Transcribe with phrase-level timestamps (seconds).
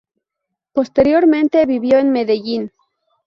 [0.73, 2.71] Posteriormente vivió en Medellín.